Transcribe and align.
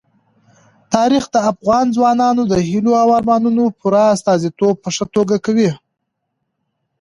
تاریخ 0.93 1.23
د 1.33 1.37
افغان 1.51 1.85
ځوانانو 1.95 2.41
د 2.47 2.53
هیلو 2.69 2.91
او 3.01 3.07
ارمانونو 3.17 3.63
پوره 3.79 4.03
استازیتوب 4.15 4.75
په 4.83 4.89
ښه 4.95 5.05
توګه 5.15 5.35
کوي. 5.45 5.69